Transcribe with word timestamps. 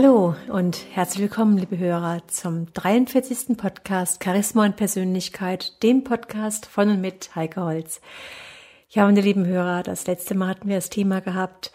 Hallo 0.00 0.36
und 0.46 0.86
herzlich 0.92 1.22
willkommen, 1.22 1.58
liebe 1.58 1.76
Hörer, 1.76 2.22
zum 2.28 2.72
43. 2.72 3.56
Podcast 3.56 4.22
Charisma 4.22 4.64
und 4.64 4.76
Persönlichkeit, 4.76 5.82
dem 5.82 6.04
Podcast 6.04 6.66
von 6.66 6.90
und 6.90 7.00
mit 7.00 7.34
Heike 7.34 7.60
Holz. 7.60 8.00
Ja, 8.90 9.06
meine 9.06 9.22
lieben 9.22 9.44
Hörer, 9.44 9.82
das 9.82 10.06
letzte 10.06 10.36
Mal 10.36 10.50
hatten 10.50 10.68
wir 10.68 10.76
das 10.76 10.90
Thema 10.90 11.20
gehabt, 11.20 11.72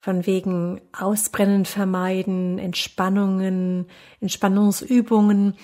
von 0.00 0.26
wegen 0.26 0.82
Ausbrennen 0.92 1.64
vermeiden, 1.64 2.58
Entspannungen, 2.58 3.86
Entspannungsübungen, 4.20 5.56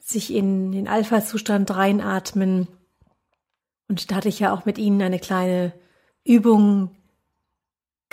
sich 0.00 0.34
in 0.34 0.72
den 0.72 0.88
Alpha-Zustand 0.88 1.70
reinatmen. 1.70 2.66
Und 3.86 4.10
da 4.10 4.16
hatte 4.16 4.28
ich 4.28 4.40
ja 4.40 4.52
auch 4.52 4.64
mit 4.64 4.76
Ihnen 4.76 5.00
eine 5.02 5.20
kleine 5.20 5.72
Übung 6.24 6.96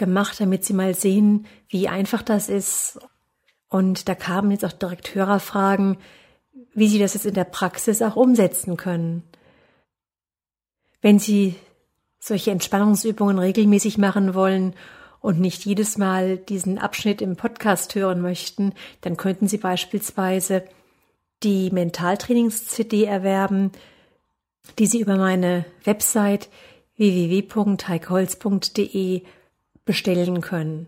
gemacht, 0.01 0.41
damit 0.41 0.65
sie 0.65 0.73
mal 0.73 0.93
sehen, 0.95 1.45
wie 1.69 1.87
einfach 1.87 2.23
das 2.23 2.49
ist. 2.49 2.99
Und 3.69 4.09
da 4.09 4.15
kamen 4.15 4.49
jetzt 4.49 4.65
auch 4.65 4.71
direkt 4.71 5.13
Hörerfragen, 5.13 5.97
wie 6.73 6.87
sie 6.87 6.97
das 6.97 7.13
jetzt 7.13 7.27
in 7.27 7.35
der 7.35 7.43
Praxis 7.43 8.01
auch 8.01 8.15
umsetzen 8.15 8.77
können. 8.77 9.21
Wenn 11.01 11.19
Sie 11.19 11.53
solche 12.19 12.49
Entspannungsübungen 12.49 13.37
regelmäßig 13.37 13.99
machen 13.99 14.33
wollen 14.33 14.73
und 15.19 15.39
nicht 15.39 15.65
jedes 15.65 15.99
Mal 15.99 16.37
diesen 16.37 16.79
Abschnitt 16.79 17.21
im 17.21 17.35
Podcast 17.35 17.93
hören 17.93 18.21
möchten, 18.21 18.73
dann 19.01 19.17
könnten 19.17 19.47
Sie 19.47 19.57
beispielsweise 19.57 20.63
die 21.43 21.69
Mentaltrainings-CD 21.69 23.05
erwerben, 23.05 23.71
die 24.79 24.87
Sie 24.87 24.99
über 24.99 25.17
meine 25.17 25.65
Website 25.83 26.49
www.heikholz.de 26.97 29.21
bestellen 29.91 30.39
können. 30.39 30.87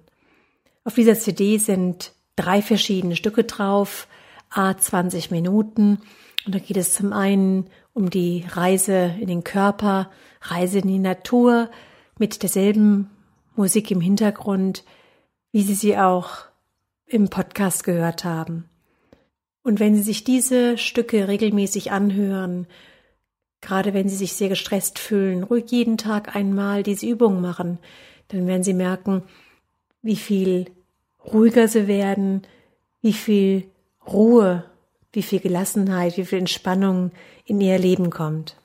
Auf 0.85 0.95
dieser 0.95 1.15
CD 1.15 1.57
sind 1.57 2.13
drei 2.37 2.61
verschiedene 2.61 3.17
Stücke 3.17 3.43
drauf, 3.43 4.07
a 4.49 4.77
20 4.77 5.29
Minuten. 5.29 5.99
Und 6.45 6.55
da 6.55 6.59
geht 6.59 6.77
es 6.77 6.93
zum 6.93 7.11
einen 7.11 7.69
um 7.91 8.09
die 8.09 8.45
Reise 8.47 9.13
in 9.19 9.27
den 9.27 9.43
Körper, 9.43 10.09
Reise 10.39 10.79
in 10.79 10.87
die 10.87 10.99
Natur 10.99 11.69
mit 12.17 12.43
derselben 12.43 13.09
Musik 13.57 13.91
im 13.91 13.99
Hintergrund, 13.99 14.85
wie 15.51 15.63
Sie 15.63 15.75
sie 15.75 15.97
auch 15.97 16.45
im 17.05 17.29
Podcast 17.29 17.83
gehört 17.83 18.23
haben. 18.23 18.69
Und 19.63 19.81
wenn 19.81 19.97
Sie 19.97 20.01
sich 20.01 20.23
diese 20.23 20.77
Stücke 20.77 21.27
regelmäßig 21.27 21.91
anhören, 21.91 22.67
gerade 23.59 23.93
wenn 23.93 24.07
Sie 24.07 24.15
sich 24.15 24.31
sehr 24.31 24.47
gestresst 24.47 24.97
fühlen, 24.97 25.43
ruhig 25.43 25.65
jeden 25.71 25.97
Tag 25.97 26.37
einmal 26.37 26.83
diese 26.83 27.05
Übung 27.05 27.41
machen, 27.41 27.79
dann 28.29 28.47
werden 28.47 28.63
sie 28.63 28.73
merken, 28.73 29.23
wie 30.01 30.15
viel 30.15 30.71
ruhiger 31.25 31.67
sie 31.67 31.87
werden, 31.87 32.43
wie 33.01 33.13
viel 33.13 33.69
Ruhe, 34.05 34.65
wie 35.11 35.23
viel 35.23 35.39
Gelassenheit, 35.39 36.17
wie 36.17 36.25
viel 36.25 36.39
Entspannung 36.39 37.11
in 37.45 37.61
ihr 37.61 37.77
Leben 37.77 38.09
kommt. 38.09 38.57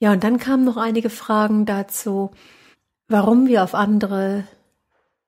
Ja, 0.00 0.12
und 0.12 0.22
dann 0.22 0.38
kamen 0.38 0.64
noch 0.64 0.76
einige 0.76 1.10
Fragen 1.10 1.66
dazu, 1.66 2.30
warum 3.08 3.46
wir 3.46 3.64
auf 3.64 3.74
andere 3.74 4.44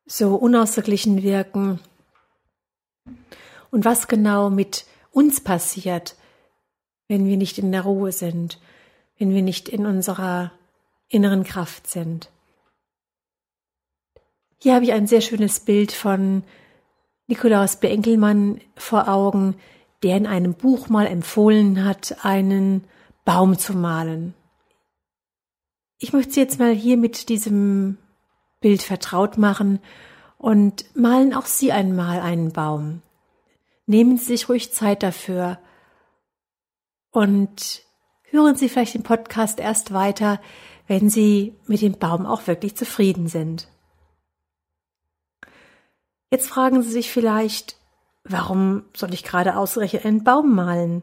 so 0.07 0.35
unausgeglichen 0.35 1.23
wirken 1.23 1.81
und 3.71 3.85
was 3.85 4.09
genau 4.09 4.51
mit 4.51 4.85
uns 5.13 5.41
passiert, 5.41 6.17
wenn 7.09 7.27
wir 7.27 7.37
nicht 7.37 7.59
in 7.59 7.73
der 7.73 7.83
Ruhe 7.83 8.13
sind, 8.13 8.61
wenn 9.19 9.35
wir 9.35 9.43
nicht 9.43 9.69
in 9.69 9.87
unserer 9.87 10.53
inneren 11.09 11.45
Kraft 11.45 11.89
sind. 11.89 12.31
Hier 14.63 14.75
habe 14.75 14.85
ich 14.85 14.93
ein 14.93 15.07
sehr 15.07 15.23
schönes 15.23 15.61
Bild 15.61 15.91
von 15.91 16.45
Nikolaus 17.29 17.77
B. 17.77 17.99
Vor 18.77 19.09
Augen, 19.09 19.57
der 20.03 20.19
in 20.19 20.27
einem 20.27 20.53
Buch 20.53 20.91
mal 20.91 21.07
empfohlen 21.07 21.83
hat, 21.83 22.23
einen 22.27 22.85
Baum 23.25 23.57
zu 23.59 23.73
malen. 23.73 24.35
Ich 25.99 26.13
möchte 26.13 26.33
Sie 26.33 26.41
jetzt 26.41 26.59
mal 26.59 26.75
hier 26.75 26.99
mit 26.99 27.31
diesem 27.31 27.97
Bild 28.61 28.83
vertraut 28.83 29.39
machen 29.39 29.81
und 30.37 30.85
malen 30.95 31.33
auch 31.33 31.47
Sie 31.47 31.73
einmal 31.73 32.21
einen 32.21 32.53
Baum. 32.53 33.01
Nehmen 33.87 34.19
Sie 34.19 34.27
sich 34.27 34.51
ruhig 34.51 34.75
Zeit 34.75 35.03
dafür 35.03 35.59
und 37.13 37.83
hören 38.25 38.57
Sie 38.57 38.69
vielleicht 38.69 38.93
den 38.93 39.05
Podcast 39.05 39.59
erst 39.59 39.95
weiter, 39.95 40.39
wenn 40.87 41.09
Sie 41.09 41.55
mit 41.67 41.81
dem 41.81 41.99
Baum 41.99 42.27
auch 42.27 42.47
wirklich 42.47 42.77
zufrieden 42.77 43.27
sind. 43.27 43.67
Jetzt 46.31 46.49
fragen 46.49 46.83
Sie 46.83 46.91
sich 46.91 47.11
vielleicht, 47.11 47.77
warum 48.25 48.85
soll 48.97 49.13
ich 49.13 49.25
gerade 49.25 49.57
ausgerechnet 49.57 50.05
einen 50.05 50.25
Baum 50.25 50.55
malen? 50.55 51.03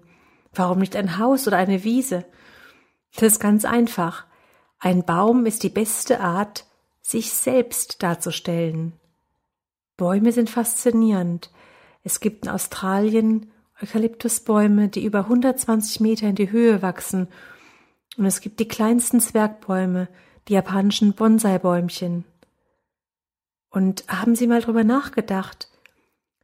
Warum 0.53 0.79
nicht 0.79 0.95
ein 0.95 1.17
Haus 1.17 1.47
oder 1.47 1.57
eine 1.57 1.83
Wiese? 1.83 2.25
Das 3.13 3.33
ist 3.33 3.39
ganz 3.39 3.66
einfach. 3.66 4.25
Ein 4.79 5.03
Baum 5.03 5.45
ist 5.45 5.63
die 5.63 5.69
beste 5.69 6.21
Art, 6.21 6.66
sich 7.01 7.31
selbst 7.33 8.03
darzustellen. 8.03 8.93
Bäume 9.97 10.31
sind 10.31 10.49
faszinierend. 10.49 11.51
Es 12.03 12.19
gibt 12.19 12.45
in 12.45 12.51
Australien 12.51 13.51
Eukalyptusbäume, 13.81 14.87
die 14.87 15.03
über 15.03 15.19
120 15.19 15.99
Meter 15.99 16.27
in 16.27 16.35
die 16.35 16.51
Höhe 16.51 16.81
wachsen. 16.81 17.27
Und 18.17 18.25
es 18.25 18.41
gibt 18.41 18.59
die 18.59 18.67
kleinsten 18.67 19.19
Zwergbäume, 19.19 20.07
die 20.47 20.53
japanischen 20.53 21.13
Bonsai-Bäumchen. 21.13 22.23
Und 23.69 24.05
haben 24.07 24.35
Sie 24.35 24.47
mal 24.47 24.61
drüber 24.61 24.83
nachgedacht, 24.83 25.69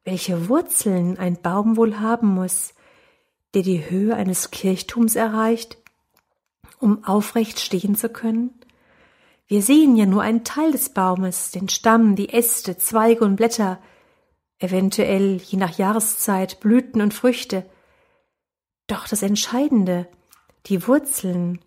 welche 0.03 0.49
Wurzeln 0.49 1.17
ein 1.17 1.41
Baum 1.41 1.77
wohl 1.77 1.99
haben 1.99 2.27
muss, 2.27 2.73
der 3.53 3.61
die 3.61 3.89
Höhe 3.89 4.15
eines 4.15 4.51
Kirchtums 4.51 5.15
erreicht, 5.15 5.77
um 6.79 7.03
aufrecht 7.03 7.59
stehen 7.59 7.95
zu 7.95 8.09
können? 8.09 8.51
Wir 9.47 9.61
sehen 9.61 9.95
ja 9.95 10.05
nur 10.05 10.21
einen 10.21 10.43
Teil 10.43 10.71
des 10.71 10.89
Baumes, 10.89 11.51
den 11.51 11.69
Stamm, 11.69 12.15
die 12.15 12.29
Äste, 12.29 12.77
Zweige 12.77 13.23
und 13.23 13.35
Blätter, 13.35 13.79
eventuell 14.59 15.37
je 15.37 15.57
nach 15.57 15.77
Jahreszeit 15.77 16.59
Blüten 16.59 17.01
und 17.01 17.13
Früchte. 17.13 17.65
Doch 18.87 19.07
das 19.07 19.21
Entscheidende, 19.21 20.07
die 20.65 20.87
Wurzeln, 20.87 21.59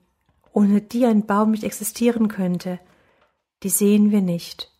ohne 0.52 0.80
die 0.80 1.04
ein 1.04 1.26
Baum 1.26 1.50
nicht 1.50 1.64
existieren 1.64 2.28
könnte, 2.28 2.80
die 3.62 3.68
sehen 3.68 4.10
wir 4.10 4.22
nicht. 4.22 4.72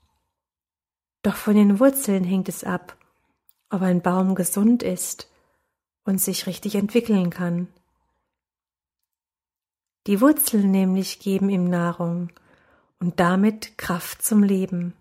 Doch 1.27 1.35
von 1.35 1.57
den 1.57 1.81
Wurzeln 1.81 2.23
hängt 2.23 2.49
es 2.49 2.63
ab, 2.63 2.97
ob 3.69 3.83
ein 3.83 4.01
Baum 4.01 4.37
gesund 4.37 4.85
ist 4.85 5.29
und 6.05 6.21
sich 6.21 6.47
richtig 6.47 6.77
entwickeln 6.77 7.31
kann. 7.31 7.67
Die 10.07 10.21
Wurzeln 10.21 10.71
nämlich 10.71 11.19
geben 11.19 11.51
ihm 11.51 11.69
Nahrung 11.69 12.31
und 13.01 13.19
damit 13.19 13.77
Kraft 13.77 14.23
zum 14.23 14.45
Leben. 14.45 14.95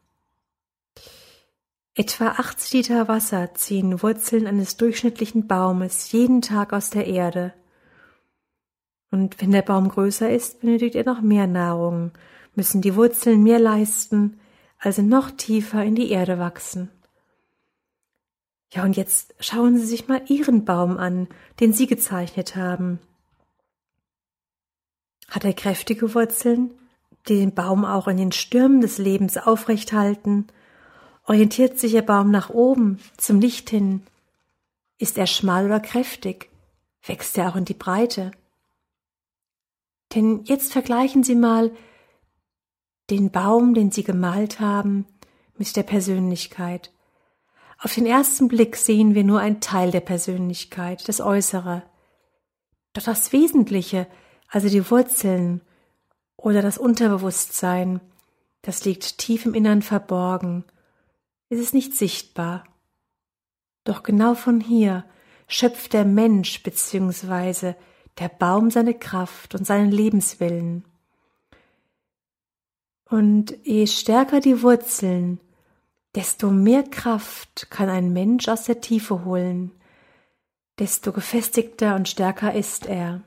Etwa 1.93 2.29
80 2.29 2.73
Liter 2.73 3.07
Wasser 3.07 3.53
ziehen 3.53 4.01
Wurzeln 4.01 4.47
eines 4.47 4.77
durchschnittlichen 4.77 5.45
Baumes 5.45 6.11
jeden 6.11 6.41
Tag 6.41 6.73
aus 6.73 6.89
der 6.89 7.05
Erde. 7.05 7.53
Und 9.11 9.39
wenn 9.41 9.51
der 9.51 9.61
Baum 9.61 9.89
größer 9.89 10.31
ist, 10.31 10.61
benötigt 10.61 10.95
er 10.95 11.05
noch 11.05 11.21
mehr 11.21 11.45
Nahrung, 11.45 12.13
müssen 12.55 12.81
die 12.81 12.95
Wurzeln 12.95 13.43
mehr 13.43 13.59
leisten, 13.59 14.39
also 14.77 15.01
noch 15.01 15.31
tiefer 15.31 15.83
in 15.83 15.95
die 15.95 16.11
Erde 16.11 16.39
wachsen. 16.39 16.89
Ja, 18.71 18.83
und 18.83 18.97
jetzt 18.97 19.33
schauen 19.39 19.77
Sie 19.77 19.85
sich 19.85 20.07
mal 20.07 20.21
Ihren 20.27 20.65
Baum 20.65 20.97
an, 20.97 21.27
den 21.59 21.71
Sie 21.71 21.87
gezeichnet 21.87 22.55
haben. 22.55 22.99
Hat 25.29 25.45
er 25.45 25.53
kräftige 25.53 26.13
Wurzeln, 26.13 26.71
die 27.27 27.37
den 27.37 27.53
Baum 27.53 27.85
auch 27.85 28.07
in 28.07 28.17
den 28.17 28.31
Stürmen 28.31 28.81
des 28.81 28.97
Lebens 28.97 29.37
aufrecht 29.37 29.93
halten? 29.93 30.47
Orientiert 31.25 31.79
sich 31.79 31.93
Ihr 31.93 32.01
Baum 32.03 32.31
nach 32.31 32.49
oben, 32.49 32.99
zum 33.17 33.39
Licht 33.39 33.69
hin? 33.69 34.03
Ist 34.97 35.17
er 35.17 35.27
schmal 35.27 35.65
oder 35.65 35.79
kräftig? 35.79 36.49
Wächst 37.05 37.37
er 37.37 37.49
auch 37.49 37.55
in 37.55 37.65
die 37.65 37.73
Breite? 37.73 38.31
Denn 40.13 40.43
jetzt 40.43 40.71
vergleichen 40.71 41.23
Sie 41.23 41.35
mal 41.35 41.71
den 43.09 43.31
Baum, 43.31 43.73
den 43.73 43.91
sie 43.91 44.03
gemalt 44.03 44.59
haben, 44.59 45.05
mit 45.57 45.75
der 45.75 45.83
Persönlichkeit. 45.83 46.91
Auf 47.79 47.93
den 47.93 48.05
ersten 48.05 48.47
Blick 48.47 48.75
sehen 48.77 49.15
wir 49.15 49.23
nur 49.23 49.39
ein 49.39 49.61
Teil 49.61 49.91
der 49.91 49.99
Persönlichkeit, 50.01 51.07
das 51.07 51.21
Äußere. 51.21 51.83
Doch 52.93 53.03
das 53.03 53.33
Wesentliche, 53.33 54.07
also 54.47 54.69
die 54.69 54.89
Wurzeln 54.89 55.61
oder 56.37 56.61
das 56.61 56.77
Unterbewusstsein, 56.77 57.99
das 58.61 58.85
liegt 58.85 59.17
tief 59.17 59.45
im 59.45 59.53
Innern 59.53 59.81
verborgen. 59.81 60.63
Es 61.49 61.59
ist 61.59 61.73
nicht 61.73 61.95
sichtbar. 61.95 62.63
Doch 63.83 64.01
genau 64.01 64.33
von 64.33 64.59
hier 64.59 65.05
schöpft 65.47 65.93
der 65.93 66.05
Mensch 66.05 66.63
bzw. 66.63 67.75
der 68.17 68.29
Baum 68.29 68.71
seine 68.71 68.95
Kraft 68.95 69.53
und 69.53 69.67
seinen 69.67 69.91
Lebenswillen. 69.91 70.85
Und 73.15 73.55
je 73.63 73.87
stärker 73.87 74.41
die 74.41 74.61
Wurzeln, 74.61 75.39
desto 76.15 76.49
mehr 76.51 76.83
Kraft 76.83 77.67
kann 77.69 77.87
ein 77.87 78.11
Mensch 78.11 78.49
aus 78.49 78.65
der 78.65 78.81
Tiefe 78.81 79.23
holen, 79.23 79.71
desto 80.79 81.13
gefestigter 81.13 81.95
und 81.95 82.09
stärker 82.09 82.53
ist 82.53 82.87
er. 82.87 83.21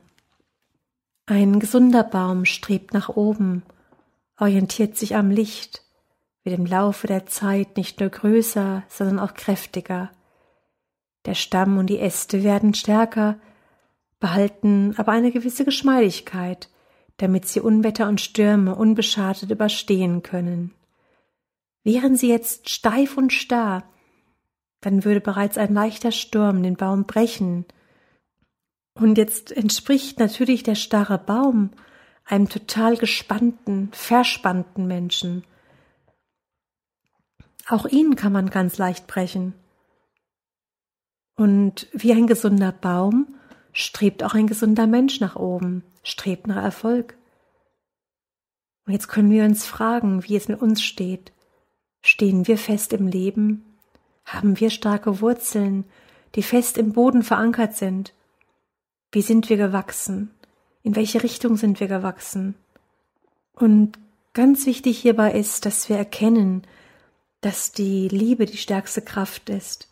Ein 1.25 1.59
gesunder 1.59 2.03
Baum 2.03 2.45
strebt 2.45 2.93
nach 2.93 3.09
oben, 3.09 3.63
orientiert 4.37 4.95
sich 4.95 5.15
am 5.15 5.31
Licht, 5.31 5.81
wird 6.43 6.59
im 6.59 6.67
Laufe 6.67 7.07
der 7.07 7.25
Zeit 7.25 7.75
nicht 7.75 7.99
nur 7.99 8.09
größer, 8.09 8.83
sondern 8.89 9.17
auch 9.17 9.33
kräftiger. 9.33 10.11
Der 11.25 11.33
Stamm 11.33 11.79
und 11.79 11.87
die 11.87 11.99
Äste 11.99 12.43
werden 12.43 12.75
stärker, 12.75 13.39
behalten 14.19 14.93
aber 14.97 15.13
eine 15.13 15.31
gewisse 15.31 15.65
Geschmeidigkeit, 15.65 16.69
damit 17.19 17.47
sie 17.47 17.59
Unwetter 17.59 18.07
und 18.07 18.21
Stürme 18.21 18.75
unbeschadet 18.75 19.51
überstehen 19.51 20.23
können. 20.23 20.73
Wären 21.83 22.15
sie 22.15 22.29
jetzt 22.29 22.69
steif 22.69 23.17
und 23.17 23.31
starr, 23.31 23.83
dann 24.81 25.03
würde 25.03 25.19
bereits 25.19 25.57
ein 25.57 25.73
leichter 25.73 26.11
Sturm 26.11 26.63
den 26.63 26.77
Baum 26.77 27.05
brechen. 27.05 27.65
Und 28.93 29.17
jetzt 29.17 29.51
entspricht 29.51 30.19
natürlich 30.19 30.63
der 30.63 30.75
starre 30.75 31.17
Baum 31.17 31.71
einem 32.23 32.47
total 32.47 32.95
gespannten, 32.95 33.89
verspannten 33.91 34.87
Menschen. 34.87 35.43
Auch 37.67 37.85
ihn 37.85 38.15
kann 38.15 38.31
man 38.31 38.49
ganz 38.49 38.77
leicht 38.77 39.07
brechen. 39.07 39.53
Und 41.35 41.87
wie 41.91 42.13
ein 42.13 42.27
gesunder 42.27 42.71
Baum 42.71 43.38
strebt 43.73 44.23
auch 44.23 44.33
ein 44.33 44.47
gesunder 44.47 44.87
Mensch 44.87 45.19
nach 45.19 45.35
oben, 45.35 45.83
strebt 46.03 46.47
nach 46.47 46.61
Erfolg. 46.63 47.17
Und 48.85 48.93
jetzt 48.93 49.07
können 49.07 49.29
wir 49.29 49.43
uns 49.43 49.65
fragen, 49.65 50.23
wie 50.23 50.35
es 50.35 50.47
mit 50.47 50.61
uns 50.61 50.81
steht. 50.81 51.31
Stehen 52.01 52.47
wir 52.47 52.57
fest 52.57 52.93
im 52.93 53.07
Leben? 53.07 53.77
Haben 54.25 54.59
wir 54.59 54.69
starke 54.69 55.21
Wurzeln, 55.21 55.85
die 56.35 56.43
fest 56.43 56.77
im 56.77 56.93
Boden 56.93 57.23
verankert 57.23 57.75
sind? 57.75 58.13
Wie 59.11 59.21
sind 59.21 59.49
wir 59.49 59.57
gewachsen? 59.57 60.31
In 60.83 60.95
welche 60.95 61.23
Richtung 61.23 61.57
sind 61.57 61.79
wir 61.79 61.87
gewachsen? 61.87 62.55
Und 63.53 63.99
ganz 64.33 64.65
wichtig 64.65 64.99
hierbei 64.99 65.33
ist, 65.33 65.65
dass 65.65 65.89
wir 65.89 65.97
erkennen, 65.97 66.63
dass 67.41 67.71
die 67.71 68.07
Liebe 68.07 68.45
die 68.45 68.57
stärkste 68.57 69.01
Kraft 69.01 69.49
ist. 69.49 69.87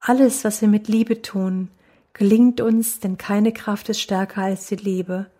Alles, 0.00 0.44
was 0.44 0.60
wir 0.60 0.68
mit 0.68 0.88
Liebe 0.88 1.22
tun, 1.22 1.70
gelingt 2.12 2.60
uns, 2.60 3.00
denn 3.00 3.18
keine 3.18 3.52
Kraft 3.52 3.88
ist 3.88 4.00
stärker 4.00 4.42
als 4.42 4.66
die 4.66 4.76
Liebe. 4.76 5.30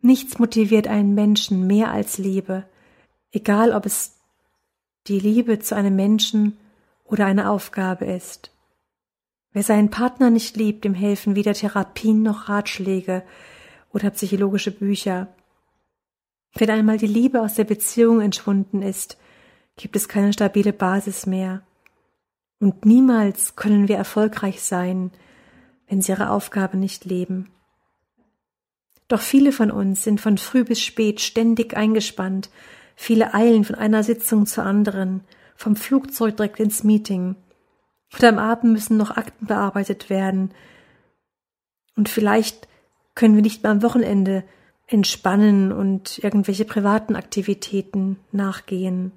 Nichts 0.00 0.38
motiviert 0.38 0.88
einen 0.88 1.14
Menschen 1.14 1.66
mehr 1.66 1.90
als 1.90 2.18
Liebe, 2.18 2.64
egal 3.32 3.72
ob 3.72 3.86
es 3.86 4.18
die 5.06 5.18
Liebe 5.18 5.58
zu 5.58 5.74
einem 5.74 5.96
Menschen 5.96 6.56
oder 7.04 7.26
eine 7.26 7.50
Aufgabe 7.50 8.04
ist. 8.04 8.52
Wer 9.52 9.62
seinen 9.62 9.90
Partner 9.90 10.30
nicht 10.30 10.56
liebt, 10.56 10.84
dem 10.84 10.94
helfen 10.94 11.34
weder 11.34 11.54
Therapien 11.54 12.22
noch 12.22 12.48
Ratschläge 12.48 13.22
oder 13.92 14.10
psychologische 14.10 14.70
Bücher. 14.70 15.28
Wenn 16.54 16.70
einmal 16.70 16.98
die 16.98 17.06
Liebe 17.06 17.40
aus 17.40 17.54
der 17.54 17.64
Beziehung 17.64 18.20
entschwunden 18.20 18.82
ist, 18.82 19.16
gibt 19.76 19.96
es 19.96 20.08
keine 20.08 20.32
stabile 20.32 20.72
Basis 20.72 21.26
mehr. 21.26 21.62
Und 22.60 22.84
niemals 22.84 23.56
können 23.56 23.88
wir 23.88 23.96
erfolgreich 23.96 24.60
sein, 24.60 25.12
wenn 25.88 26.02
sie 26.02 26.12
ihre 26.12 26.30
Aufgabe 26.30 26.76
nicht 26.76 27.04
leben. 27.04 27.50
Doch 29.08 29.20
viele 29.20 29.52
von 29.52 29.70
uns 29.70 30.04
sind 30.04 30.20
von 30.20 30.36
früh 30.36 30.64
bis 30.64 30.80
spät 30.82 31.20
ständig 31.20 31.76
eingespannt, 31.76 32.50
viele 32.94 33.32
eilen 33.34 33.64
von 33.64 33.74
einer 33.74 34.02
Sitzung 34.02 34.46
zur 34.46 34.64
anderen, 34.64 35.22
vom 35.56 35.76
Flugzeug 35.76 36.36
direkt 36.36 36.60
ins 36.60 36.84
Meeting. 36.84 37.36
Und 38.12 38.24
am 38.24 38.38
Abend 38.38 38.72
müssen 38.72 38.96
noch 38.96 39.16
Akten 39.16 39.46
bearbeitet 39.46 40.10
werden. 40.10 40.52
Und 41.96 42.08
vielleicht 42.08 42.68
können 43.14 43.34
wir 43.34 43.42
nicht 43.42 43.62
mehr 43.62 43.72
am 43.72 43.82
Wochenende 43.82 44.44
entspannen 44.86 45.72
und 45.72 46.18
irgendwelche 46.18 46.64
privaten 46.64 47.16
Aktivitäten 47.16 48.18
nachgehen. 48.30 49.12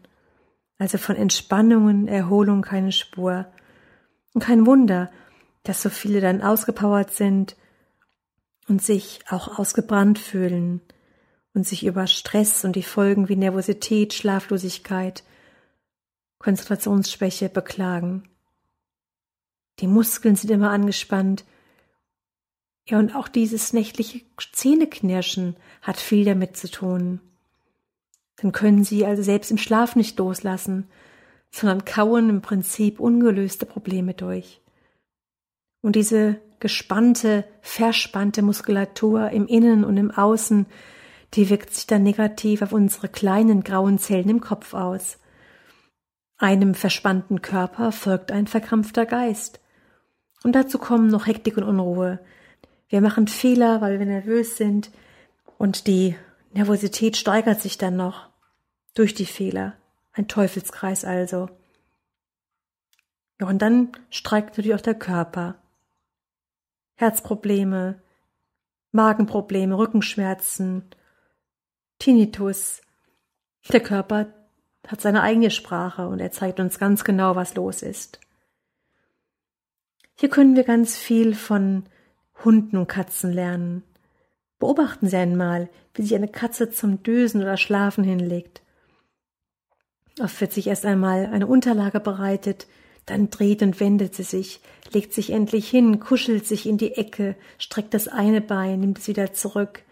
Also 0.77 0.97
von 0.97 1.15
Entspannungen, 1.15 2.07
Erholung 2.07 2.61
keine 2.61 2.91
Spur. 2.91 3.45
Und 4.33 4.43
kein 4.43 4.65
Wunder, 4.65 5.11
dass 5.63 5.81
so 5.81 5.89
viele 5.89 6.21
dann 6.21 6.41
ausgepowert 6.41 7.11
sind 7.11 7.55
und 8.67 8.81
sich 8.81 9.19
auch 9.29 9.59
ausgebrannt 9.59 10.19
fühlen 10.19 10.81
und 11.53 11.67
sich 11.67 11.85
über 11.85 12.07
Stress 12.07 12.63
und 12.63 12.75
die 12.75 12.83
Folgen 12.83 13.29
wie 13.29 13.35
Nervosität, 13.35 14.13
Schlaflosigkeit, 14.13 15.23
Konzentrationsschwäche 16.39 17.49
beklagen. 17.49 18.23
Die 19.79 19.87
Muskeln 19.87 20.35
sind 20.35 20.49
immer 20.51 20.71
angespannt. 20.71 21.45
Ja, 22.87 22.99
und 22.99 23.15
auch 23.15 23.27
dieses 23.27 23.73
nächtliche 23.73 24.21
Zähneknirschen 24.53 25.55
hat 25.81 25.97
viel 25.97 26.25
damit 26.25 26.57
zu 26.57 26.69
tun. 26.69 27.19
Dann 28.37 28.51
können 28.51 28.83
sie 28.83 29.05
also 29.05 29.21
selbst 29.21 29.51
im 29.51 29.57
Schlaf 29.57 29.95
nicht 29.95 30.17
loslassen, 30.17 30.87
sondern 31.51 31.85
kauen 31.85 32.29
im 32.29 32.41
Prinzip 32.41 32.99
ungelöste 32.99 33.65
Probleme 33.65 34.13
durch. 34.13 34.60
Und 35.81 35.95
diese 35.95 36.39
gespannte, 36.59 37.45
verspannte 37.61 38.41
Muskulatur 38.41 39.31
im 39.31 39.47
Innen 39.47 39.83
und 39.83 39.97
im 39.97 40.11
Außen, 40.11 40.67
die 41.33 41.49
wirkt 41.49 41.73
sich 41.73 41.87
dann 41.87 42.03
negativ 42.03 42.61
auf 42.61 42.73
unsere 42.73 43.09
kleinen 43.09 43.63
grauen 43.63 43.97
Zellen 43.97 44.29
im 44.29 44.41
Kopf 44.41 44.73
aus. 44.73 45.17
Einem 46.37 46.73
verspannten 46.73 47.41
Körper 47.41 47.91
folgt 47.91 48.31
ein 48.31 48.47
verkrampfter 48.47 49.05
Geist. 49.05 49.59
Und 50.43 50.53
dazu 50.53 50.79
kommen 50.79 51.07
noch 51.07 51.27
Hektik 51.27 51.57
und 51.57 51.63
Unruhe. 51.63 52.19
Wir 52.89 53.01
machen 53.01 53.27
Fehler, 53.27 53.79
weil 53.81 53.99
wir 53.99 54.05
nervös 54.05 54.57
sind, 54.57 54.91
und 55.57 55.85
die 55.85 56.15
Nervosität 56.53 57.15
steigert 57.15 57.61
sich 57.61 57.77
dann 57.77 57.95
noch 57.95 58.29
durch 58.95 59.13
die 59.13 59.27
Fehler. 59.27 59.75
Ein 60.13 60.27
Teufelskreis 60.27 61.05
also. 61.05 61.49
Ja, 63.39 63.47
und 63.47 63.61
dann 63.61 63.91
streikt 64.09 64.49
natürlich 64.49 64.73
auch 64.73 64.81
der 64.81 64.95
Körper. 64.95 65.61
Herzprobleme, 67.01 67.99
Magenprobleme, 68.91 69.75
Rückenschmerzen, 69.75 70.85
Tinnitus. 71.97 72.81
Der 73.73 73.79
Körper 73.79 74.27
hat 74.87 75.01
seine 75.01 75.23
eigene 75.23 75.49
Sprache 75.49 76.07
und 76.07 76.19
er 76.19 76.31
zeigt 76.31 76.59
uns 76.59 76.77
ganz 76.77 77.03
genau, 77.03 77.35
was 77.35 77.55
los 77.55 77.81
ist. 77.81 78.19
Hier 80.13 80.29
können 80.29 80.55
wir 80.55 80.63
ganz 80.63 80.95
viel 80.95 81.33
von 81.33 81.85
Hunden 82.45 82.77
und 82.77 82.87
Katzen 82.87 83.33
lernen. 83.33 83.81
Beobachten 84.59 85.07
Sie 85.07 85.17
einmal, 85.17 85.69
wie 85.95 86.03
sich 86.03 86.13
eine 86.13 86.27
Katze 86.27 86.69
zum 86.69 87.01
Dösen 87.01 87.41
oder 87.41 87.57
Schlafen 87.57 88.03
hinlegt. 88.03 88.61
Oft 90.21 90.39
wird 90.39 90.53
sich 90.53 90.67
erst 90.67 90.85
einmal 90.85 91.25
eine 91.25 91.47
Unterlage 91.47 91.99
bereitet, 91.99 92.67
dann 93.05 93.29
dreht 93.29 93.61
und 93.61 93.79
wendet 93.79 94.15
sie 94.15 94.23
sich, 94.23 94.61
legt 94.91 95.13
sich 95.13 95.31
endlich 95.31 95.69
hin, 95.69 95.99
kuschelt 95.99 96.45
sich 96.45 96.65
in 96.65 96.77
die 96.77 96.93
Ecke, 96.93 97.35
streckt 97.57 97.93
das 97.93 98.07
eine 98.07 98.41
Bein, 98.41 98.79
nimmt 98.79 98.99
es 98.99 99.07
wieder 99.07 99.33
zurück. 99.33 99.83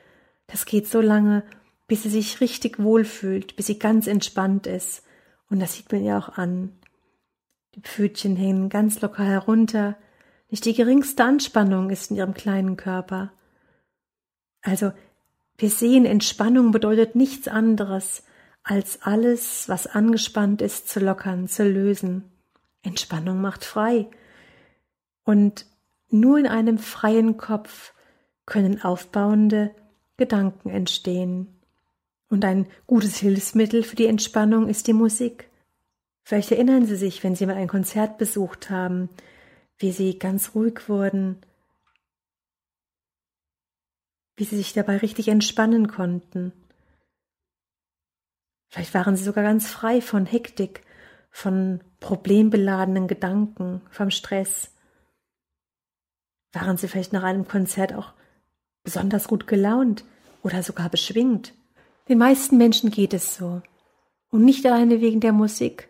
Das 0.48 0.66
geht 0.66 0.88
so 0.88 1.02
lange, 1.02 1.44
bis 1.88 2.04
sie 2.04 2.10
sich 2.10 2.42
richtig 2.42 2.80
wohlfühlt, 2.80 3.56
bis 3.56 3.68
sie 3.68 3.80
ganz 3.80 4.08
entspannt 4.08 4.68
ist. 4.68 5.04
Und 5.50 5.60
das 5.60 5.74
sieht 5.74 5.92
man 5.92 6.04
ihr 6.04 6.18
auch 6.18 6.38
an. 6.38 6.72
Die 7.76 7.82
Pfötchen 7.82 8.36
hängen 8.36 8.70
ganz 8.70 9.02
locker 9.02 9.24
herunter, 9.24 9.98
nicht 10.50 10.66
die 10.66 10.74
geringste 10.74 11.24
Anspannung 11.24 11.92
ist 11.92 12.10
in 12.10 12.18
ihrem 12.18 12.34
kleinen 12.34 12.76
Körper. 12.76 13.32
Also, 14.62 14.92
wir 15.58 15.70
sehen, 15.70 16.06
Entspannung 16.06 16.72
bedeutet 16.72 17.16
nichts 17.16 17.48
anderes, 17.48 18.24
als 18.64 19.02
alles, 19.04 19.70
was 19.70 19.88
angespannt 19.88 20.62
ist, 20.62 20.90
zu 20.90 21.00
lockern, 21.00 21.48
zu 21.48 21.64
lösen. 21.64 22.32
Entspannung 22.84 23.42
macht 23.42 23.66
frei. 23.66 24.10
Und 25.24 25.66
nur 26.10 26.38
in 26.38 26.48
einem 26.48 26.78
freien 26.78 27.38
Kopf 27.38 27.94
können 28.46 28.82
aufbauende 28.82 29.76
Gedanken 30.18 30.70
entstehen. 30.70 31.60
Und 32.30 32.46
ein 32.46 32.68
gutes 32.88 33.18
Hilfsmittel 33.18 33.84
für 33.84 33.96
die 33.96 34.08
Entspannung 34.08 34.68
ist 34.68 34.88
die 34.88 34.94
Musik. 34.94 35.50
Vielleicht 36.24 36.52
erinnern 36.52 36.86
Sie 36.86 36.96
sich, 36.96 37.24
wenn 37.24 37.36
Sie 37.36 37.46
mal 37.46 37.56
ein 37.56 37.68
Konzert 37.68 38.18
besucht 38.18 38.70
haben, 38.70 39.10
wie 39.78 39.92
Sie 39.92 40.20
ganz 40.20 40.54
ruhig 40.54 40.88
wurden, 40.88 41.38
wie 44.36 44.44
Sie 44.44 44.58
sich 44.58 44.74
dabei 44.74 44.98
richtig 44.98 45.28
entspannen 45.28 45.88
konnten. 45.88 46.54
Vielleicht 48.68 48.94
waren 48.94 49.16
Sie 49.16 49.24
sogar 49.24 49.44
ganz 49.44 49.72
frei 49.72 50.02
von 50.02 50.26
Hektik 50.26 50.84
von 51.32 51.82
problembeladenen 52.00 53.08
Gedanken, 53.08 53.82
vom 53.92 54.12
Stress. 54.12 54.72
Waren 56.54 56.78
Sie 56.78 56.88
vielleicht 56.88 57.14
nach 57.14 57.24
einem 57.24 57.48
Konzert 57.48 57.94
auch 57.94 58.14
besonders 58.84 59.28
gut 59.28 59.48
gelaunt 59.48 60.04
oder 60.42 60.64
sogar 60.64 60.90
beschwingt? 60.90 61.54
Den 62.08 62.18
meisten 62.18 62.58
Menschen 62.58 62.90
geht 62.90 63.14
es 63.14 63.36
so. 63.36 63.62
Und 64.32 64.46
nicht 64.46 64.66
alleine 64.66 65.02
wegen 65.02 65.20
der 65.20 65.34
Musik, 65.34 65.90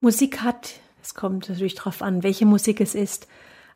Musik 0.00 0.42
hat, 0.42 0.74
es 1.02 1.14
kommt 1.14 1.48
natürlich 1.48 1.74
darauf 1.74 2.02
an, 2.02 2.22
welche 2.22 2.46
Musik 2.46 2.80
es 2.80 2.94
ist, 2.94 3.26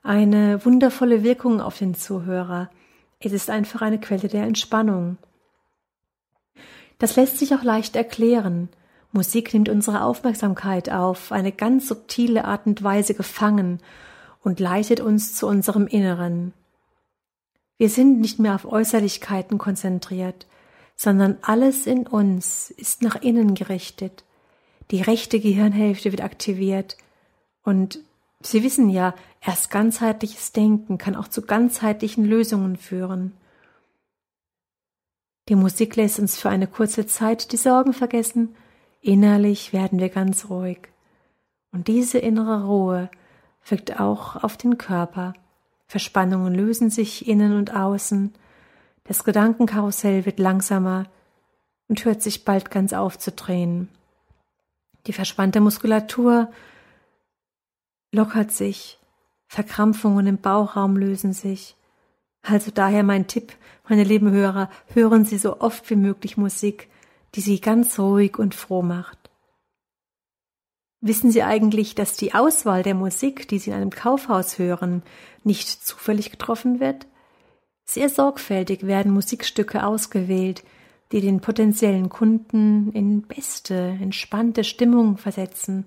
eine 0.02 0.64
wundervolle 0.64 1.22
Wirkung 1.22 1.60
auf 1.60 1.78
den 1.78 1.94
Zuhörer. 1.94 2.70
Es 3.18 3.32
ist 3.32 3.50
einfach 3.50 3.82
eine 3.82 3.98
Quelle 3.98 4.28
der 4.28 4.44
Entspannung. 4.44 5.16
Das 6.98 7.16
lässt 7.16 7.38
sich 7.38 7.54
auch 7.54 7.62
leicht 7.62 7.96
erklären. 7.96 8.68
Musik 9.12 9.52
nimmt 9.52 9.68
unsere 9.68 10.04
Aufmerksamkeit 10.04 10.90
auf 10.90 11.32
eine 11.32 11.52
ganz 11.52 11.88
subtile 11.88 12.44
Art 12.44 12.66
und 12.66 12.82
Weise 12.82 13.14
gefangen 13.14 13.80
und 14.42 14.60
leitet 14.60 15.00
uns 15.00 15.34
zu 15.34 15.46
unserem 15.46 15.86
Inneren. 15.86 16.52
Wir 17.76 17.88
sind 17.88 18.20
nicht 18.20 18.38
mehr 18.38 18.54
auf 18.54 18.70
Äußerlichkeiten 18.70 19.58
konzentriert, 19.58 20.46
sondern 20.96 21.38
alles 21.42 21.86
in 21.86 22.06
uns 22.06 22.70
ist 22.70 23.02
nach 23.02 23.16
innen 23.16 23.54
gerichtet. 23.54 24.24
Die 24.90 25.02
rechte 25.02 25.40
Gehirnhälfte 25.40 26.12
wird 26.12 26.22
aktiviert 26.22 26.96
und 27.62 28.00
Sie 28.42 28.62
wissen 28.62 28.88
ja, 28.88 29.14
erst 29.42 29.70
ganzheitliches 29.70 30.52
Denken 30.52 30.96
kann 30.96 31.14
auch 31.14 31.28
zu 31.28 31.42
ganzheitlichen 31.42 32.24
Lösungen 32.24 32.76
führen. 32.76 33.34
Die 35.48 35.56
Musik 35.56 35.96
lässt 35.96 36.18
uns 36.18 36.38
für 36.38 36.48
eine 36.48 36.66
kurze 36.66 37.06
Zeit 37.06 37.52
die 37.52 37.58
Sorgen 37.58 37.92
vergessen, 37.92 38.54
innerlich 39.00 39.72
werden 39.72 39.98
wir 39.98 40.08
ganz 40.08 40.48
ruhig. 40.48 40.88
Und 41.72 41.88
diese 41.88 42.18
innere 42.18 42.66
Ruhe 42.66 43.10
wirkt 43.68 44.00
auch 44.00 44.42
auf 44.42 44.56
den 44.56 44.78
Körper. 44.78 45.34
Verspannungen 45.86 46.54
lösen 46.54 46.90
sich 46.90 47.26
innen 47.26 47.56
und 47.56 47.74
außen, 47.74 48.32
das 49.04 49.24
Gedankenkarussell 49.24 50.24
wird 50.24 50.38
langsamer 50.38 51.06
und 51.88 52.04
hört 52.04 52.22
sich 52.22 52.44
bald 52.44 52.70
ganz 52.70 52.92
aufzudrehen. 52.92 53.88
Die 55.06 55.12
verspannte 55.12 55.60
Muskulatur 55.60 56.48
lockert 58.12 58.52
sich, 58.52 59.00
Verkrampfungen 59.48 60.28
im 60.28 60.38
Bauchraum 60.38 60.96
lösen 60.96 61.32
sich. 61.32 61.74
Also 62.42 62.70
daher 62.70 63.02
mein 63.02 63.26
Tipp, 63.26 63.52
meine 63.88 64.04
lieben 64.04 64.30
Hörer, 64.30 64.70
hören 64.94 65.24
Sie 65.24 65.38
so 65.38 65.60
oft 65.60 65.90
wie 65.90 65.96
möglich 65.96 66.36
Musik, 66.36 66.88
die 67.34 67.40
Sie 67.40 67.60
ganz 67.60 67.98
ruhig 67.98 68.38
und 68.38 68.54
froh 68.54 68.82
macht. 68.82 69.30
Wissen 71.00 71.30
Sie 71.30 71.42
eigentlich, 71.42 71.94
dass 71.94 72.16
die 72.16 72.34
Auswahl 72.34 72.82
der 72.82 72.94
Musik, 72.94 73.48
die 73.48 73.58
Sie 73.58 73.70
in 73.70 73.76
einem 73.76 73.90
Kaufhaus 73.90 74.58
hören, 74.58 75.02
nicht 75.44 75.68
zufällig 75.68 76.30
getroffen 76.30 76.78
wird? 76.78 77.06
Sehr 77.86 78.10
sorgfältig 78.10 78.86
werden 78.86 79.12
Musikstücke 79.12 79.84
ausgewählt, 79.84 80.62
die 81.12 81.20
den 81.20 81.40
potenziellen 81.40 82.08
Kunden 82.08 82.92
in 82.92 83.22
beste, 83.22 83.96
entspannte 84.00 84.62
Stimmung 84.62 85.16
versetzen. 85.16 85.86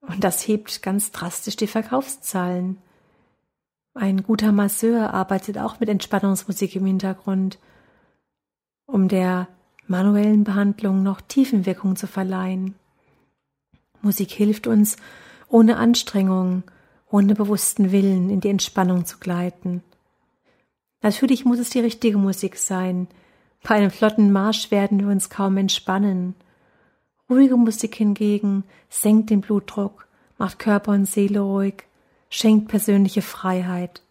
Und 0.00 0.24
das 0.24 0.46
hebt 0.48 0.82
ganz 0.82 1.12
drastisch 1.12 1.56
die 1.56 1.66
Verkaufszahlen. 1.66 2.78
Ein 3.94 4.22
guter 4.22 4.50
Masseur 4.50 5.14
arbeitet 5.14 5.58
auch 5.58 5.78
mit 5.80 5.88
Entspannungsmusik 5.88 6.74
im 6.74 6.86
Hintergrund, 6.86 7.58
um 8.86 9.08
der 9.08 9.48
manuellen 9.86 10.44
Behandlung 10.44 11.02
noch 11.02 11.20
Tiefenwirkung 11.20 11.96
zu 11.96 12.06
verleihen. 12.06 12.74
Musik 14.02 14.30
hilft 14.30 14.66
uns, 14.66 14.96
ohne 15.48 15.76
Anstrengung, 15.76 16.62
ohne 17.10 17.34
bewussten 17.34 17.92
Willen 17.92 18.30
in 18.30 18.40
die 18.40 18.48
Entspannung 18.48 19.06
zu 19.06 19.18
gleiten. 19.18 19.82
Natürlich 21.02 21.44
muss 21.44 21.58
es 21.58 21.70
die 21.70 21.80
richtige 21.80 22.18
Musik 22.18 22.56
sein. 22.56 23.08
Bei 23.62 23.76
einem 23.76 23.90
flotten 23.90 24.32
Marsch 24.32 24.70
werden 24.70 25.00
wir 25.00 25.08
uns 25.08 25.30
kaum 25.30 25.56
entspannen. 25.56 26.34
Ruhige 27.28 27.56
Musik 27.56 27.94
hingegen 27.94 28.64
senkt 28.88 29.30
den 29.30 29.40
Blutdruck, 29.40 30.06
macht 30.38 30.58
Körper 30.58 30.92
und 30.92 31.06
Seele 31.06 31.40
ruhig, 31.40 31.84
schenkt 32.30 32.68
persönliche 32.68 33.22
Freiheit. 33.22 34.02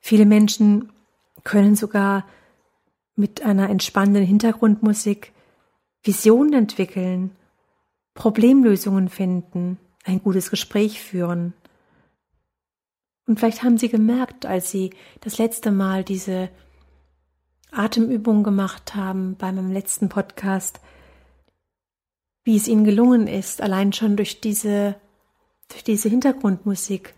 Viele 0.00 0.26
Menschen 0.26 0.92
können 1.42 1.74
sogar 1.74 2.24
mit 3.16 3.42
einer 3.42 3.68
entspannenden 3.70 4.24
Hintergrundmusik 4.24 5.32
Visionen 6.02 6.52
entwickeln, 6.52 7.32
Problemlösungen 8.14 9.08
finden, 9.08 9.78
ein 10.04 10.22
gutes 10.22 10.50
Gespräch 10.50 11.00
führen. 11.00 11.52
Und 13.26 13.40
vielleicht 13.40 13.64
haben 13.64 13.76
Sie 13.76 13.88
gemerkt, 13.88 14.46
als 14.46 14.70
Sie 14.70 14.90
das 15.20 15.38
letzte 15.38 15.72
Mal 15.72 16.04
diese 16.04 16.48
Atemübung 17.72 18.44
gemacht 18.44 18.94
haben 18.94 19.34
bei 19.36 19.50
meinem 19.50 19.72
letzten 19.72 20.08
Podcast, 20.08 20.80
wie 22.44 22.56
es 22.56 22.68
Ihnen 22.68 22.84
gelungen 22.84 23.26
ist, 23.26 23.60
allein 23.60 23.92
schon 23.92 24.16
durch 24.16 24.40
diese 24.40 24.94
durch 25.68 25.84
diese 25.84 26.08
Hintergrundmusik 26.08 27.14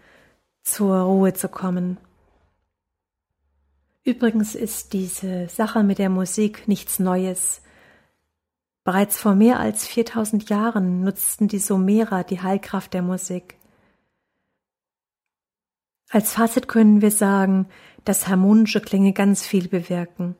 zur 0.62 1.00
Ruhe 1.00 1.35
zu 1.35 1.49
kommen. 1.49 1.99
Übrigens 4.09 4.55
ist 4.55 4.95
diese 4.95 5.49
Sache 5.50 5.83
mit 5.83 5.99
der 5.99 6.09
Musik 6.09 6.67
nichts 6.67 6.99
Neues. 6.99 7.61
Bereits 8.83 9.19
vor 9.19 9.35
mehr 9.35 9.61
als 9.61 9.87
4000 9.87 10.49
Jahren 10.49 11.05
nutzten 11.05 11.47
die 11.47 11.59
Sumerer 11.59 12.25
die 12.25 12.41
Heilkraft 12.41 12.95
der 12.95 13.03
Musik. 13.03 13.59
Als 16.09 16.33
Fazit 16.33 16.69
können 16.69 17.03
wir 17.03 17.11
sagen, 17.11 17.67
dass 18.07 18.29
harmonische 18.29 18.81
Klänge 18.81 19.12
ganz 19.12 19.47
viel 19.47 19.69
bewirken. 19.69 20.37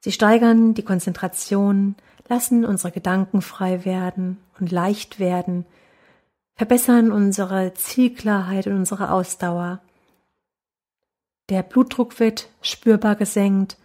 Sie 0.00 0.10
steigern 0.10 0.74
die 0.74 0.82
Konzentration, 0.82 1.94
lassen 2.28 2.64
unsere 2.64 2.90
Gedanken 2.90 3.40
frei 3.40 3.84
werden 3.84 4.40
und 4.58 4.72
leicht 4.72 5.20
werden, 5.20 5.64
verbessern 6.56 7.12
unsere 7.12 7.72
Zielklarheit 7.74 8.66
und 8.66 8.74
unsere 8.74 9.12
Ausdauer. 9.12 9.80
Der 11.50 11.62
Blutdruck 11.62 12.20
wird 12.20 12.48
spürbar 12.62 13.16
gesenkt 13.16 13.76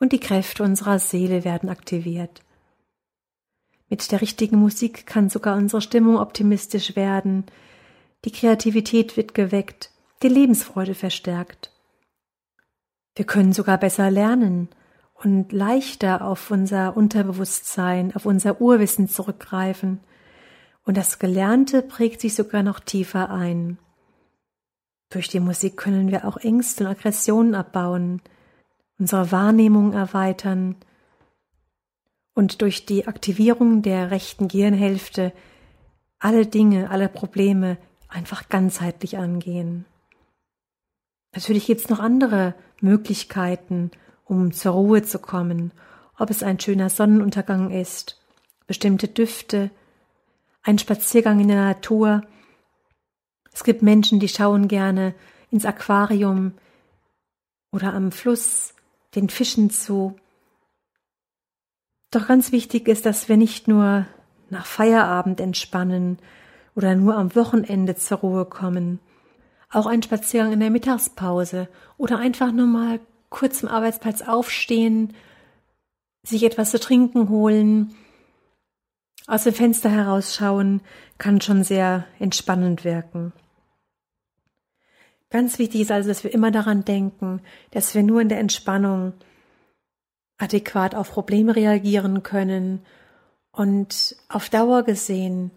und 0.00 0.12
die 0.12 0.20
Kräfte 0.20 0.62
unserer 0.62 0.98
Seele 0.98 1.44
werden 1.44 1.68
aktiviert. 1.68 2.42
Mit 3.88 4.10
der 4.12 4.20
richtigen 4.20 4.58
Musik 4.58 5.06
kann 5.06 5.28
sogar 5.28 5.56
unsere 5.56 5.82
Stimmung 5.82 6.18
optimistisch 6.18 6.96
werden, 6.96 7.44
die 8.24 8.32
Kreativität 8.32 9.16
wird 9.16 9.34
geweckt, 9.34 9.90
die 10.22 10.28
Lebensfreude 10.28 10.94
verstärkt. 10.94 11.72
Wir 13.14 13.24
können 13.24 13.52
sogar 13.52 13.78
besser 13.78 14.10
lernen 14.10 14.68
und 15.14 15.52
leichter 15.52 16.24
auf 16.24 16.50
unser 16.50 16.96
Unterbewusstsein, 16.96 18.14
auf 18.14 18.26
unser 18.26 18.60
Urwissen 18.60 19.08
zurückgreifen– 19.08 20.00
und 20.88 20.96
das 20.96 21.18
Gelernte 21.18 21.82
prägt 21.82 22.22
sich 22.22 22.34
sogar 22.34 22.62
noch 22.62 22.80
tiefer 22.80 23.28
ein. 23.28 23.76
Durch 25.10 25.28
die 25.28 25.40
Musik 25.40 25.76
können 25.76 26.10
wir 26.10 26.26
auch 26.26 26.36
Ängste 26.36 26.84
und 26.84 26.90
Aggressionen 26.90 27.54
abbauen, 27.54 28.20
unsere 28.98 29.32
Wahrnehmung 29.32 29.92
erweitern 29.92 30.76
und 32.34 32.62
durch 32.62 32.86
die 32.86 33.06
Aktivierung 33.06 33.82
der 33.82 34.10
rechten 34.10 34.48
Gehirnhälfte 34.48 35.32
alle 36.18 36.46
Dinge, 36.46 36.90
alle 36.90 37.08
Probleme 37.08 37.78
einfach 38.08 38.48
ganzheitlich 38.48 39.18
angehen. 39.18 39.86
Natürlich 41.32 41.66
gibt 41.66 41.80
es 41.80 41.88
noch 41.88 42.00
andere 42.00 42.54
Möglichkeiten, 42.80 43.90
um 44.24 44.52
zur 44.52 44.72
Ruhe 44.72 45.02
zu 45.02 45.18
kommen, 45.18 45.72
ob 46.18 46.30
es 46.30 46.42
ein 46.42 46.60
schöner 46.60 46.90
Sonnenuntergang 46.90 47.70
ist, 47.70 48.20
bestimmte 48.66 49.08
Düfte, 49.08 49.70
ein 50.62 50.78
Spaziergang 50.78 51.40
in 51.40 51.48
der 51.48 51.64
Natur. 51.64 52.22
Es 53.58 53.64
gibt 53.64 53.82
Menschen, 53.82 54.20
die 54.20 54.28
schauen 54.28 54.68
gerne 54.68 55.16
ins 55.50 55.66
Aquarium 55.66 56.52
oder 57.72 57.92
am 57.92 58.12
Fluss 58.12 58.72
den 59.16 59.28
Fischen 59.28 59.68
zu. 59.68 60.14
Doch 62.12 62.28
ganz 62.28 62.52
wichtig 62.52 62.86
ist, 62.86 63.04
dass 63.04 63.28
wir 63.28 63.36
nicht 63.36 63.66
nur 63.66 64.06
nach 64.48 64.64
Feierabend 64.64 65.40
entspannen 65.40 66.20
oder 66.76 66.94
nur 66.94 67.16
am 67.16 67.34
Wochenende 67.34 67.96
zur 67.96 68.18
Ruhe 68.18 68.44
kommen. 68.44 69.00
Auch 69.72 69.86
ein 69.86 70.04
Spaziergang 70.04 70.52
in 70.52 70.60
der 70.60 70.70
Mittagspause 70.70 71.66
oder 71.96 72.20
einfach 72.20 72.52
nur 72.52 72.68
mal 72.68 73.00
kurz 73.28 73.64
im 73.64 73.68
Arbeitsplatz 73.68 74.22
aufstehen, 74.22 75.14
sich 76.22 76.44
etwas 76.44 76.70
zu 76.70 76.78
trinken 76.78 77.28
holen, 77.28 77.92
aus 79.26 79.42
dem 79.42 79.52
Fenster 79.52 79.90
herausschauen 79.90 80.80
kann 81.18 81.40
schon 81.40 81.64
sehr 81.64 82.04
entspannend 82.20 82.84
wirken. 82.84 83.32
Ganz 85.30 85.58
wichtig 85.58 85.82
ist 85.82 85.90
also, 85.90 86.08
dass 86.08 86.24
wir 86.24 86.32
immer 86.32 86.50
daran 86.50 86.84
denken, 86.84 87.42
dass 87.70 87.94
wir 87.94 88.02
nur 88.02 88.20
in 88.20 88.28
der 88.28 88.38
Entspannung 88.38 89.12
adäquat 90.38 90.94
auf 90.94 91.10
Probleme 91.10 91.54
reagieren 91.54 92.22
können 92.22 92.86
und 93.52 94.16
auf 94.28 94.48
Dauer 94.48 94.84
gesehen 94.84 95.50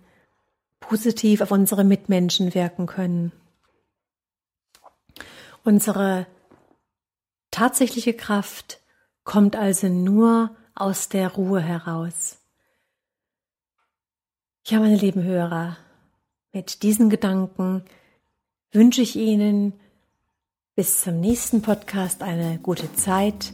positiv 0.79 1.41
auf 1.41 1.51
unsere 1.51 1.83
Mitmenschen 1.83 2.53
wirken 2.53 2.87
können. 2.87 3.31
Unsere 5.63 6.25
tatsächliche 7.51 8.13
Kraft 8.13 8.81
kommt 9.23 9.55
also 9.55 9.87
nur 9.87 10.55
aus 10.73 11.07
der 11.07 11.29
Ruhe 11.29 11.61
heraus. 11.61 12.39
Ja, 14.65 14.79
meine 14.79 14.97
lieben 14.97 15.23
Hörer, 15.23 15.77
mit 16.51 16.83
diesen 16.83 17.09
Gedanken 17.09 17.85
wünsche 18.71 19.01
ich 19.01 19.15
Ihnen 19.15 19.73
bis 20.75 21.01
zum 21.01 21.19
nächsten 21.19 21.61
Podcast 21.61 22.23
eine 22.23 22.59
gute 22.63 22.93
Zeit. 22.93 23.51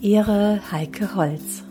Ihre 0.00 0.60
Heike 0.70 1.14
Holz. 1.14 1.64